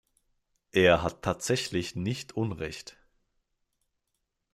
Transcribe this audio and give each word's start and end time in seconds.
Er 0.71 1.03
hat 1.03 1.21
tatsächlich 1.21 1.95
nicht 1.95 2.31
unrecht. 2.35 2.97